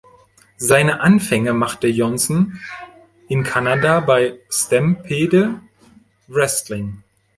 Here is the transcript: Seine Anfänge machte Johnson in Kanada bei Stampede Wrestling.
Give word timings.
Seine 0.57 1.01
Anfänge 1.01 1.53
machte 1.53 1.85
Johnson 1.87 2.59
in 3.27 3.43
Kanada 3.43 3.99
bei 3.99 4.39
Stampede 4.49 5.61
Wrestling. 6.27 7.03